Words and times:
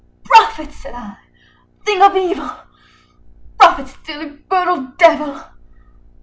90 0.27 0.27
"Prophet!" 0.27 0.71
said 0.71 0.95
I, 0.95 1.15
"thing 1.85 2.01
of 2.01 2.17
evil 2.17 2.51
prophet 3.59 3.87
still, 3.87 4.21
if 4.21 4.49
bird 4.49 4.67
or 4.67 4.93
devil! 4.97 5.43